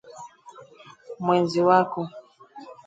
mwenzi 1.23 1.59
wako 1.67 2.01